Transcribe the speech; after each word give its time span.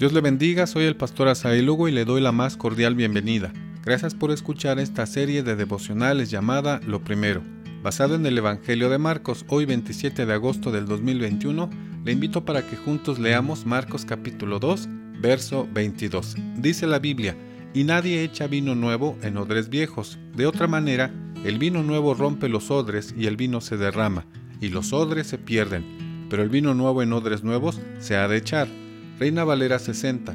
Dios 0.00 0.14
le 0.14 0.22
bendiga, 0.22 0.66
soy 0.66 0.84
el 0.84 0.96
pastor 0.96 1.28
Asael 1.28 1.66
Lugo 1.66 1.86
y 1.86 1.92
le 1.92 2.06
doy 2.06 2.22
la 2.22 2.32
más 2.32 2.56
cordial 2.56 2.94
bienvenida. 2.94 3.52
Gracias 3.84 4.14
por 4.14 4.30
escuchar 4.30 4.78
esta 4.78 5.04
serie 5.04 5.42
de 5.42 5.56
devocionales 5.56 6.30
llamada 6.30 6.80
Lo 6.86 7.04
Primero. 7.04 7.42
Basado 7.82 8.14
en 8.14 8.24
el 8.24 8.38
Evangelio 8.38 8.88
de 8.88 8.96
Marcos, 8.96 9.44
hoy 9.48 9.66
27 9.66 10.24
de 10.24 10.32
agosto 10.32 10.72
del 10.72 10.86
2021, 10.86 11.68
le 12.02 12.12
invito 12.12 12.46
para 12.46 12.66
que 12.66 12.76
juntos 12.76 13.18
leamos 13.18 13.66
Marcos 13.66 14.06
capítulo 14.06 14.58
2, 14.58 14.88
verso 15.20 15.68
22. 15.70 16.34
Dice 16.56 16.86
la 16.86 16.98
Biblia, 16.98 17.36
y 17.74 17.84
nadie 17.84 18.22
echa 18.22 18.46
vino 18.46 18.74
nuevo 18.74 19.18
en 19.20 19.36
odres 19.36 19.68
viejos. 19.68 20.18
De 20.34 20.46
otra 20.46 20.66
manera, 20.66 21.12
el 21.44 21.58
vino 21.58 21.82
nuevo 21.82 22.14
rompe 22.14 22.48
los 22.48 22.70
odres 22.70 23.14
y 23.18 23.26
el 23.26 23.36
vino 23.36 23.60
se 23.60 23.76
derrama, 23.76 24.24
y 24.62 24.70
los 24.70 24.94
odres 24.94 25.26
se 25.26 25.36
pierden. 25.36 26.26
Pero 26.30 26.42
el 26.42 26.48
vino 26.48 26.72
nuevo 26.72 27.02
en 27.02 27.12
odres 27.12 27.44
nuevos 27.44 27.82
se 27.98 28.16
ha 28.16 28.28
de 28.28 28.38
echar 28.38 28.66
Reina 29.20 29.44
Valera 29.44 29.78
60. 29.78 30.34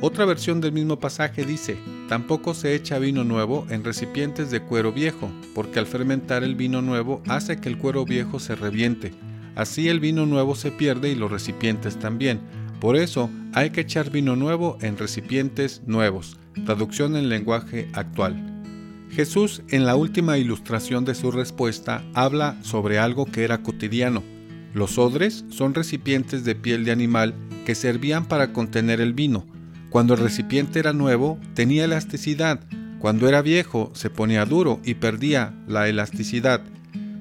Otra 0.00 0.24
versión 0.26 0.60
del 0.60 0.70
mismo 0.70 1.00
pasaje 1.00 1.44
dice, 1.44 1.76
tampoco 2.08 2.54
se 2.54 2.76
echa 2.76 3.00
vino 3.00 3.24
nuevo 3.24 3.66
en 3.68 3.82
recipientes 3.82 4.52
de 4.52 4.62
cuero 4.62 4.92
viejo, 4.92 5.28
porque 5.56 5.80
al 5.80 5.86
fermentar 5.86 6.44
el 6.44 6.54
vino 6.54 6.82
nuevo 6.82 7.20
hace 7.26 7.56
que 7.60 7.68
el 7.68 7.76
cuero 7.76 8.04
viejo 8.04 8.38
se 8.38 8.54
reviente. 8.54 9.12
Así 9.56 9.88
el 9.88 9.98
vino 9.98 10.24
nuevo 10.24 10.54
se 10.54 10.70
pierde 10.70 11.10
y 11.10 11.16
los 11.16 11.32
recipientes 11.32 11.98
también. 11.98 12.42
Por 12.80 12.94
eso 12.94 13.28
hay 13.54 13.70
que 13.70 13.80
echar 13.80 14.08
vino 14.08 14.36
nuevo 14.36 14.78
en 14.80 14.96
recipientes 14.96 15.82
nuevos. 15.84 16.36
Traducción 16.64 17.16
en 17.16 17.28
lenguaje 17.28 17.88
actual. 17.94 18.62
Jesús 19.10 19.62
en 19.70 19.84
la 19.84 19.96
última 19.96 20.38
ilustración 20.38 21.04
de 21.04 21.16
su 21.16 21.32
respuesta 21.32 22.04
habla 22.14 22.56
sobre 22.62 23.00
algo 23.00 23.26
que 23.26 23.42
era 23.42 23.64
cotidiano. 23.64 24.33
Los 24.74 24.98
odres 24.98 25.44
son 25.50 25.72
recipientes 25.72 26.44
de 26.44 26.56
piel 26.56 26.84
de 26.84 26.90
animal 26.90 27.32
que 27.64 27.76
servían 27.76 28.26
para 28.26 28.52
contener 28.52 29.00
el 29.00 29.14
vino. 29.14 29.46
Cuando 29.88 30.14
el 30.14 30.20
recipiente 30.20 30.80
era 30.80 30.92
nuevo, 30.92 31.38
tenía 31.54 31.84
elasticidad. 31.84 32.60
Cuando 32.98 33.28
era 33.28 33.40
viejo, 33.40 33.92
se 33.94 34.10
ponía 34.10 34.44
duro 34.44 34.80
y 34.84 34.94
perdía 34.94 35.54
la 35.68 35.88
elasticidad. 35.88 36.60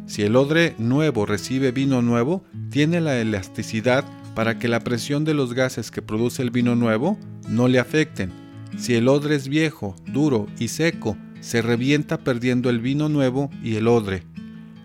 Si 0.08 0.24
el 0.24 0.36
odre 0.36 0.74
nuevo 0.80 1.28
recibe 1.28 1.72
vino 1.72 2.02
nuevo, 2.02 2.44
tiene 2.72 3.00
la 3.02 3.20
elasticidad 3.20 4.04
para 4.34 4.58
que 4.58 4.68
la 4.68 4.80
presión 4.80 5.24
de 5.24 5.36
los 5.36 5.54
gases 5.54 5.92
que 5.92 6.02
produce 6.02 6.42
el 6.42 6.50
vino 6.50 6.76
nuevo 6.76 7.20
no 7.48 7.68
le 7.68 7.78
afecten. 7.78 8.32
Si 8.80 8.96
el 8.96 9.08
odre 9.08 9.36
es 9.36 9.48
viejo, 9.48 9.96
duro 10.08 10.48
y 10.58 10.70
seco, 10.70 11.16
se 11.40 11.62
revienta 11.62 12.18
perdiendo 12.18 12.72
el 12.72 12.80
vino 12.80 13.10
nuevo 13.10 13.52
y 13.62 13.76
el 13.76 13.88
odre. 13.88 14.24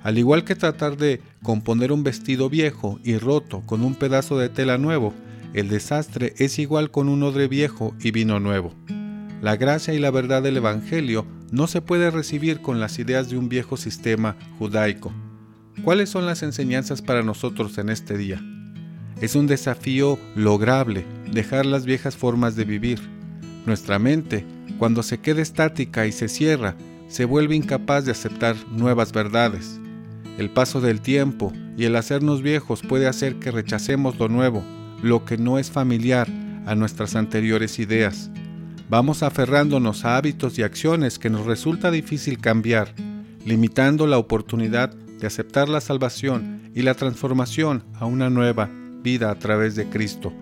Al 0.09 0.17
igual 0.17 0.43
que 0.43 0.55
tratar 0.55 0.97
de 0.97 1.21
componer 1.43 1.93
un 1.93 2.03
vestido 2.03 2.49
viejo 2.49 2.99
y 3.05 3.19
roto 3.19 3.61
con 3.67 3.85
un 3.85 3.95
pedazo 3.95 4.39
de 4.39 4.49
tela 4.49 4.79
nuevo, 4.79 5.13
el 5.53 5.69
desastre 5.69 6.33
es 6.39 6.59
igual 6.59 6.91
con 6.91 7.11
un 7.11 7.23
odre 7.23 7.47
viejo 7.47 7.95
y 8.01 8.11
vino 8.11 8.41
nuevo. 8.41 8.73
La 9.43 9.57
gracia 9.57 9.93
y 9.93 9.99
la 9.99 10.11
verdad 10.11 10.43
del 10.43 10.57
Evangelio 10.57 11.27
no 11.51 11.67
se 11.67 11.83
puede 11.83 12.11
recibir 12.11 12.63
con 12.63 12.81
las 12.81 12.99
ideas 12.99 13.29
de 13.29 13.37
un 13.37 13.51
viejo 13.51 13.77
sistema 13.77 14.35
judaico. 14.59 15.13
¿Cuáles 15.85 16.09
son 16.09 16.25
las 16.25 16.43
enseñanzas 16.43 17.03
para 17.03 17.23
nosotros 17.23 17.77
en 17.77 17.91
este 17.91 18.17
día? 18.17 18.41
Es 19.21 19.35
un 19.35 19.47
desafío 19.47 20.19
lograble 20.35 21.05
dejar 21.31 21.67
las 21.67 21.85
viejas 21.85 22.17
formas 22.17 22.57
de 22.57 22.65
vivir. 22.65 22.99
Nuestra 23.67 23.99
mente, 23.99 24.47
cuando 24.79 25.03
se 25.03 25.19
queda 25.19 25.43
estática 25.43 26.07
y 26.07 26.13
se 26.13 26.29
cierra, 26.29 26.77
se 27.09 27.27
vuelve 27.27 27.57
incapaz 27.57 28.07
de 28.07 28.13
aceptar 28.13 28.57
nuevas 28.71 29.13
verdades. 29.13 29.79
El 30.39 30.51
paso 30.51 30.81
del 30.81 31.01
tiempo 31.01 31.53
y 31.77 31.85
el 31.85 31.97
hacernos 31.97 32.43
viejos 32.43 32.83
puede 32.83 33.09
hacer 33.09 33.41
que 33.41 33.51
rechacemos 33.51 34.19
lo 34.21 34.29
nuevo 34.29 34.63
lo 35.03 35.25
que 35.25 35.37
no 35.37 35.59
es 35.59 35.71
familiar 35.71 36.29
a 36.67 36.75
nuestras 36.75 37.17
anteriores 37.17 37.79
ideas. 37.79 38.31
Vamos 38.89 39.23
aferrándonos 39.23 40.05
a 40.05 40.17
hábitos 40.17 40.59
y 40.59 40.63
acciones 40.63 41.19
que 41.19 41.29
nos 41.29 41.45
resulta 41.45 41.91
difícil 41.91 42.39
cambiar, 42.39 42.95
limitando 43.45 44.07
la 44.07 44.19
oportunidad 44.19 44.91
de 44.95 45.27
aceptar 45.27 45.69
la 45.69 45.81
salvación 45.81 46.71
y 46.75 46.83
la 46.83 46.95
transformación 46.95 47.85
a 47.95 48.07
una 48.07 48.31
nueva 48.31 48.71
vida 49.03 49.31
a 49.31 49.39
través 49.39 49.75
de 49.75 49.89
Cristo. 49.89 50.33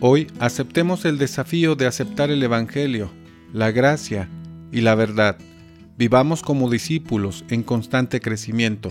Hoy 0.00 0.26
aceptemos 0.40 1.04
el 1.04 1.18
desafío 1.18 1.76
de 1.76 1.86
aceptar 1.86 2.30
el 2.30 2.42
Evangelio, 2.42 3.10
la 3.52 3.70
gracia 3.70 4.28
y 4.72 4.80
la 4.80 4.96
verdad. 4.96 5.38
Vivamos 5.96 6.42
como 6.42 6.70
discípulos 6.70 7.44
en 7.48 7.62
constante 7.62 8.20
crecimiento 8.20 8.90